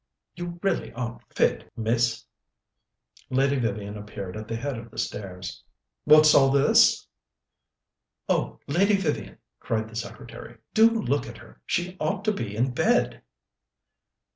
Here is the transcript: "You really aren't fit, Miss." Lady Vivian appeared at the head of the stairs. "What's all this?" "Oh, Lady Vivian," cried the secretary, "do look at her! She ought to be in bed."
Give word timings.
"You 0.33 0.59
really 0.63 0.91
aren't 0.93 1.31
fit, 1.31 1.71
Miss." 1.77 2.25
Lady 3.29 3.59
Vivian 3.59 3.99
appeared 3.99 4.35
at 4.35 4.47
the 4.47 4.55
head 4.55 4.75
of 4.79 4.89
the 4.89 4.97
stairs. 4.97 5.63
"What's 6.05 6.33
all 6.33 6.49
this?" 6.49 7.05
"Oh, 8.27 8.57
Lady 8.65 8.95
Vivian," 8.95 9.37
cried 9.59 9.87
the 9.87 9.95
secretary, 9.95 10.57
"do 10.73 10.89
look 10.89 11.27
at 11.27 11.37
her! 11.37 11.61
She 11.67 11.97
ought 11.99 12.25
to 12.25 12.31
be 12.33 12.55
in 12.55 12.71
bed." 12.71 13.21